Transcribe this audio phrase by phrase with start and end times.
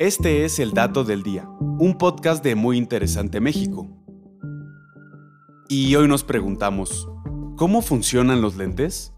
[0.00, 3.86] Este es El Dato del Día, un podcast de Muy Interesante México.
[5.68, 7.08] Y hoy nos preguntamos,
[7.56, 9.12] ¿cómo funcionan los lentes?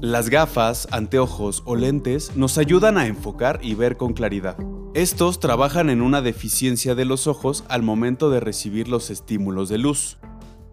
[0.00, 4.56] Las gafas, anteojos o lentes nos ayudan a enfocar y ver con claridad.
[4.94, 9.76] Estos trabajan en una deficiencia de los ojos al momento de recibir los estímulos de
[9.76, 10.16] luz.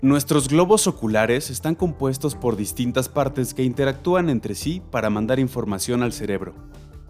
[0.01, 6.01] Nuestros globos oculares están compuestos por distintas partes que interactúan entre sí para mandar información
[6.01, 6.53] al cerebro.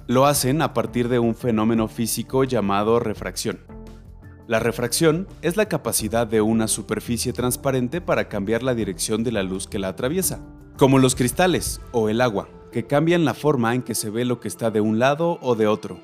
[0.08, 3.59] Lo hacen a partir de un fenómeno físico llamado refracción.
[4.45, 9.41] La refracción es la capacidad de una superficie transparente para cambiar la dirección de la
[9.41, 10.41] luz que la atraviesa,
[10.78, 14.40] como los cristales o el agua, que cambian la forma en que se ve lo
[14.40, 16.00] que está de un lado o de otro.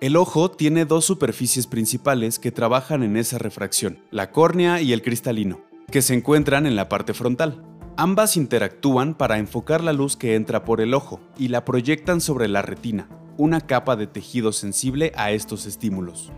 [0.00, 5.02] El ojo tiene dos superficies principales que trabajan en esa refracción, la córnea y el
[5.02, 7.62] cristalino que se encuentran en la parte frontal.
[7.98, 12.48] Ambas interactúan para enfocar la luz que entra por el ojo y la proyectan sobre
[12.48, 13.08] la retina,
[13.42, 16.30] una capa de tejido sensible a estos estímulos.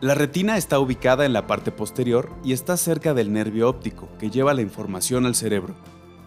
[0.00, 4.30] La retina está ubicada en la parte posterior y está cerca del nervio óptico que
[4.30, 5.74] lleva la información al cerebro.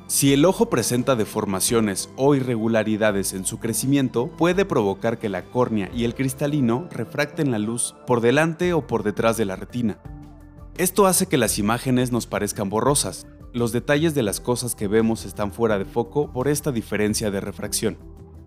[0.08, 5.90] Si el ojo presenta deformaciones o irregularidades en su crecimiento, puede provocar que la córnea
[5.94, 10.00] y el cristalino refracten la luz por delante o por detrás de la retina,
[10.78, 13.28] esto hace que las imágenes nos parezcan borrosas.
[13.54, 17.40] Los detalles de las cosas que vemos están fuera de foco por esta diferencia de
[17.40, 17.98] refracción.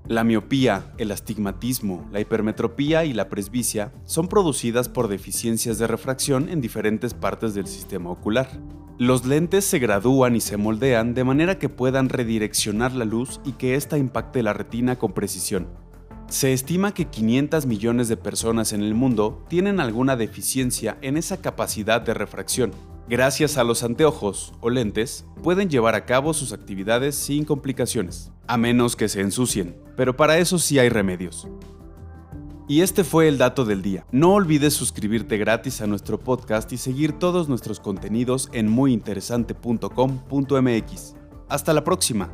[0.09, 6.49] La miopía, el astigmatismo, la hipermetropía y la presbicia son producidas por deficiencias de refracción
[6.49, 8.49] en diferentes partes del sistema ocular.
[8.97, 13.53] Los lentes se gradúan y se moldean de manera que puedan redireccionar la luz y
[13.53, 15.69] que ésta impacte la retina con precisión.
[16.31, 21.43] Se estima que 500 millones de personas en el mundo tienen alguna deficiencia en esa
[21.43, 22.71] capacidad de refracción.
[23.09, 28.59] Gracias a los anteojos o lentes, pueden llevar a cabo sus actividades sin complicaciones, a
[28.59, 31.49] menos que se ensucien, pero para eso sí hay remedios.
[32.69, 34.05] Y este fue el dato del día.
[34.13, 41.15] No olvides suscribirte gratis a nuestro podcast y seguir todos nuestros contenidos en muyinteresante.com.mx.
[41.49, 42.31] Hasta la próxima.